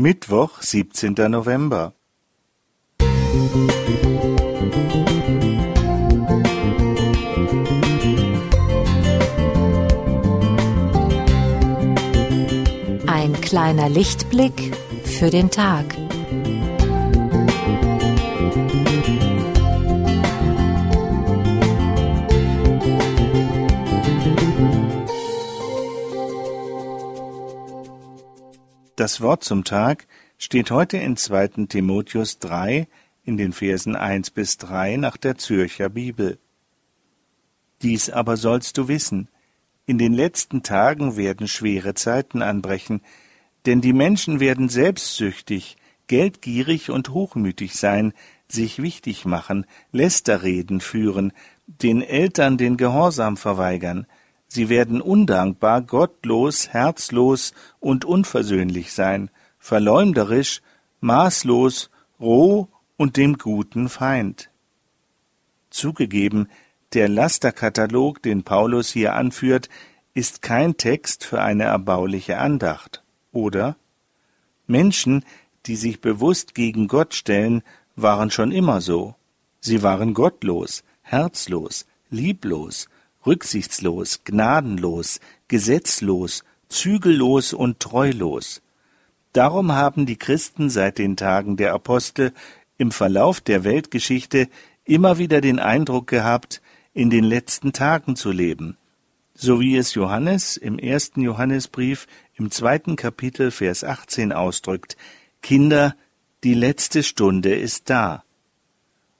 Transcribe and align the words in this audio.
Mittwoch, 0.00 0.62
17. 0.62 1.12
November. 1.28 1.92
Ein 13.06 13.38
kleiner 13.42 13.90
Lichtblick 13.90 14.74
für 15.04 15.28
den 15.28 15.50
Tag. 15.50 15.84
Das 29.00 29.22
Wort 29.22 29.44
zum 29.44 29.64
Tag 29.64 30.06
steht 30.36 30.70
heute 30.70 30.98
in 30.98 31.16
2. 31.16 31.64
Timotheus 31.70 32.38
3 32.38 32.86
in 33.24 33.38
den 33.38 33.54
Versen 33.54 33.96
1 33.96 34.30
bis 34.30 34.58
3 34.58 34.98
nach 34.98 35.16
der 35.16 35.38
Zürcher 35.38 35.88
Bibel. 35.88 36.38
Dies 37.80 38.10
aber 38.10 38.36
sollst 38.36 38.76
du 38.76 38.88
wissen, 38.88 39.30
in 39.86 39.96
den 39.96 40.12
letzten 40.12 40.62
Tagen 40.62 41.16
werden 41.16 41.48
schwere 41.48 41.94
Zeiten 41.94 42.42
anbrechen, 42.42 43.00
denn 43.64 43.80
die 43.80 43.94
Menschen 43.94 44.38
werden 44.38 44.68
selbstsüchtig, 44.68 45.78
geldgierig 46.06 46.90
und 46.90 47.08
hochmütig 47.08 47.76
sein, 47.76 48.12
sich 48.48 48.82
wichtig 48.82 49.24
machen, 49.24 49.64
Lästerreden 49.92 50.82
führen, 50.82 51.32
den 51.66 52.02
Eltern 52.02 52.58
den 52.58 52.76
Gehorsam 52.76 53.38
verweigern, 53.38 54.06
Sie 54.52 54.68
werden 54.68 55.00
undankbar, 55.00 55.80
gottlos, 55.80 56.70
herzlos 56.70 57.54
und 57.78 58.04
unversöhnlich 58.04 58.92
sein, 58.92 59.30
verleumderisch, 59.60 60.60
maßlos, 61.00 61.88
roh 62.18 62.66
und 62.96 63.16
dem 63.16 63.38
Guten 63.38 63.88
Feind. 63.88 64.50
Zugegeben, 65.70 66.48
der 66.94 67.08
Lasterkatalog, 67.08 68.22
den 68.24 68.42
Paulus 68.42 68.90
hier 68.90 69.14
anführt, 69.14 69.68
ist 70.14 70.42
kein 70.42 70.76
Text 70.76 71.24
für 71.24 71.40
eine 71.40 71.64
erbauliche 71.64 72.38
Andacht, 72.38 73.04
oder? 73.30 73.76
Menschen, 74.66 75.24
die 75.66 75.76
sich 75.76 76.00
bewusst 76.00 76.56
gegen 76.56 76.88
Gott 76.88 77.14
stellen, 77.14 77.62
waren 77.94 78.32
schon 78.32 78.50
immer 78.50 78.80
so. 78.80 79.14
Sie 79.60 79.84
waren 79.84 80.12
gottlos, 80.12 80.82
herzlos, 81.02 81.86
lieblos, 82.10 82.88
rücksichtslos, 83.26 84.24
gnadenlos, 84.24 85.20
gesetzlos, 85.48 86.44
zügellos 86.68 87.52
und 87.52 87.80
treulos. 87.80 88.62
Darum 89.32 89.72
haben 89.72 90.06
die 90.06 90.16
Christen 90.16 90.70
seit 90.70 90.98
den 90.98 91.16
Tagen 91.16 91.56
der 91.56 91.72
Apostel 91.72 92.32
im 92.78 92.90
Verlauf 92.90 93.40
der 93.40 93.64
Weltgeschichte 93.64 94.48
immer 94.84 95.18
wieder 95.18 95.40
den 95.40 95.58
Eindruck 95.58 96.06
gehabt, 96.06 96.60
in 96.92 97.10
den 97.10 97.24
letzten 97.24 97.72
Tagen 97.72 98.16
zu 98.16 98.32
leben, 98.32 98.76
so 99.34 99.60
wie 99.60 99.76
es 99.76 99.94
Johannes 99.94 100.56
im 100.56 100.78
ersten 100.78 101.20
Johannesbrief 101.20 102.08
im 102.34 102.50
zweiten 102.50 102.96
Kapitel 102.96 103.50
Vers 103.50 103.84
18 103.84 104.32
ausdrückt, 104.32 104.96
Kinder, 105.42 105.94
die 106.42 106.54
letzte 106.54 107.02
Stunde 107.02 107.54
ist 107.54 107.90
da. 107.90 108.24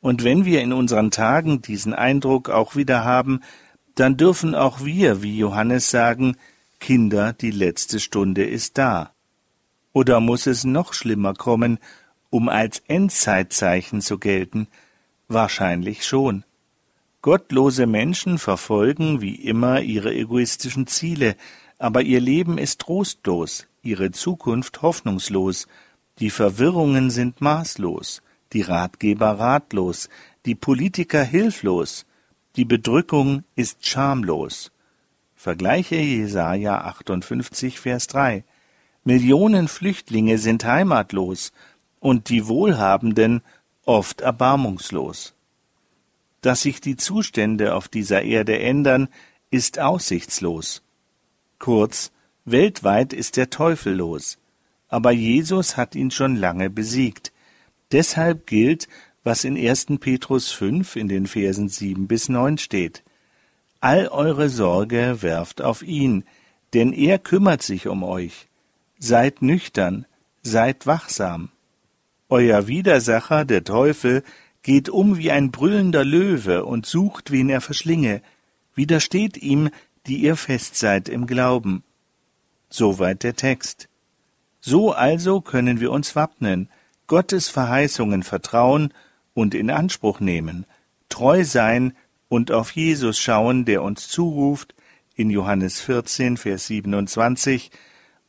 Und 0.00 0.22
wenn 0.24 0.44
wir 0.44 0.60
in 0.60 0.72
unseren 0.74 1.10
Tagen 1.10 1.62
diesen 1.62 1.94
Eindruck 1.94 2.50
auch 2.50 2.76
wieder 2.76 3.04
haben, 3.04 3.40
dann 3.94 4.16
dürfen 4.16 4.54
auch 4.54 4.84
wir, 4.84 5.22
wie 5.22 5.38
Johannes 5.38 5.90
sagen, 5.90 6.36
Kinder, 6.80 7.32
die 7.32 7.50
letzte 7.50 8.00
Stunde 8.00 8.44
ist 8.44 8.78
da. 8.78 9.12
Oder 9.92 10.20
muss 10.20 10.46
es 10.46 10.64
noch 10.64 10.92
schlimmer 10.92 11.34
kommen, 11.34 11.78
um 12.30 12.48
als 12.48 12.82
Endzeitzeichen 12.88 14.00
zu 14.00 14.18
gelten? 14.18 14.66
Wahrscheinlich 15.28 16.04
schon. 16.04 16.44
Gottlose 17.22 17.86
Menschen 17.86 18.38
verfolgen 18.38 19.22
wie 19.22 19.36
immer 19.36 19.80
ihre 19.80 20.12
egoistischen 20.12 20.86
Ziele, 20.86 21.36
aber 21.78 22.02
ihr 22.02 22.20
Leben 22.20 22.58
ist 22.58 22.80
trostlos, 22.80 23.66
ihre 23.82 24.10
Zukunft 24.10 24.82
hoffnungslos, 24.82 25.66
die 26.18 26.30
Verwirrungen 26.30 27.10
sind 27.10 27.40
maßlos, 27.40 28.22
die 28.52 28.62
Ratgeber 28.62 29.38
ratlos, 29.38 30.08
die 30.44 30.54
Politiker 30.54 31.24
hilflos, 31.24 32.04
die 32.56 32.64
Bedrückung 32.64 33.44
ist 33.56 33.86
schamlos. 33.86 34.70
Vergleiche 35.34 35.96
Jesaja 35.96 36.82
58, 36.82 37.80
Vers 37.80 38.06
3. 38.06 38.44
Millionen 39.02 39.68
Flüchtlinge 39.68 40.38
sind 40.38 40.64
heimatlos 40.64 41.52
und 42.00 42.28
die 42.28 42.46
Wohlhabenden 42.46 43.42
oft 43.84 44.20
erbarmungslos. 44.20 45.34
Dass 46.40 46.62
sich 46.62 46.80
die 46.80 46.96
Zustände 46.96 47.74
auf 47.74 47.88
dieser 47.88 48.22
Erde 48.22 48.58
ändern, 48.58 49.08
ist 49.50 49.78
aussichtslos. 49.78 50.82
Kurz, 51.58 52.12
weltweit 52.44 53.12
ist 53.12 53.36
der 53.36 53.50
Teufel 53.50 53.94
los, 53.94 54.38
aber 54.88 55.10
Jesus 55.10 55.76
hat 55.76 55.94
ihn 55.94 56.10
schon 56.10 56.36
lange 56.36 56.70
besiegt. 56.70 57.32
Deshalb 57.92 58.46
gilt, 58.46 58.88
was 59.24 59.44
in 59.44 59.56
1. 59.56 59.86
Petrus 60.00 60.52
5 60.52 60.96
in 60.96 61.08
den 61.08 61.26
Versen 61.26 61.68
7 61.68 62.06
bis 62.06 62.28
9 62.28 62.58
steht. 62.58 63.02
All 63.80 64.08
eure 64.08 64.50
Sorge 64.50 65.22
werft 65.22 65.62
auf 65.62 65.82
ihn, 65.82 66.24
denn 66.74 66.92
er 66.92 67.18
kümmert 67.18 67.62
sich 67.62 67.88
um 67.88 68.02
euch. 68.02 68.48
Seid 68.98 69.42
nüchtern, 69.42 70.06
seid 70.42 70.86
wachsam. 70.86 71.50
Euer 72.28 72.66
Widersacher, 72.66 73.44
der 73.44 73.64
Teufel, 73.64 74.22
geht 74.62 74.88
um 74.88 75.18
wie 75.18 75.30
ein 75.30 75.50
brüllender 75.50 76.04
Löwe 76.04 76.64
und 76.64 76.86
sucht, 76.86 77.30
wen 77.30 77.48
er 77.48 77.60
verschlinge. 77.60 78.22
Widersteht 78.74 79.36
ihm, 79.36 79.70
die 80.06 80.18
ihr 80.18 80.36
fest 80.36 80.76
seid 80.76 81.08
im 81.08 81.26
Glauben. 81.26 81.82
Soweit 82.68 83.22
der 83.22 83.36
Text. 83.36 83.88
So 84.60 84.92
also 84.92 85.40
können 85.40 85.80
wir 85.80 85.92
uns 85.92 86.16
wappnen, 86.16 86.68
Gottes 87.06 87.48
Verheißungen 87.48 88.22
vertrauen 88.22 88.92
und 89.34 89.54
in 89.54 89.70
Anspruch 89.70 90.20
nehmen, 90.20 90.64
treu 91.08 91.44
sein 91.44 91.94
und 92.28 92.50
auf 92.50 92.70
Jesus 92.70 93.18
schauen, 93.18 93.64
der 93.64 93.82
uns 93.82 94.08
zuruft, 94.08 94.74
in 95.14 95.30
Johannes 95.30 95.80
14, 95.80 96.36
Vers 96.36 96.66
27, 96.66 97.70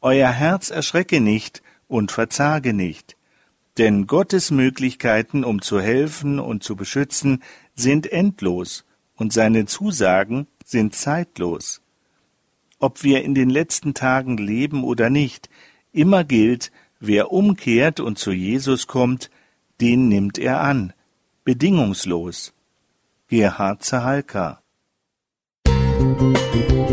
Euer 0.00 0.30
Herz 0.30 0.70
erschrecke 0.70 1.20
nicht 1.20 1.62
und 1.88 2.12
verzage 2.12 2.74
nicht, 2.74 3.16
denn 3.78 4.06
Gottes 4.06 4.50
Möglichkeiten, 4.50 5.44
um 5.44 5.62
zu 5.62 5.80
helfen 5.80 6.38
und 6.38 6.62
zu 6.62 6.76
beschützen, 6.76 7.42
sind 7.74 8.10
endlos, 8.12 8.84
und 9.16 9.32
seine 9.32 9.64
Zusagen 9.66 10.46
sind 10.64 10.94
zeitlos. 10.94 11.80
Ob 12.78 13.02
wir 13.02 13.22
in 13.22 13.34
den 13.34 13.48
letzten 13.48 13.94
Tagen 13.94 14.36
leben 14.36 14.84
oder 14.84 15.08
nicht, 15.08 15.48
immer 15.92 16.24
gilt, 16.24 16.72
wer 17.00 17.32
umkehrt 17.32 18.00
und 18.00 18.18
zu 18.18 18.32
Jesus 18.32 18.86
kommt, 18.86 19.30
den 19.80 20.08
nimmt 20.08 20.38
er 20.38 20.60
an. 20.60 20.92
Bedingungslos. 21.44 22.52
Gerhard 23.28 23.82
Zahalka 23.82 24.60
Musik 25.66 26.83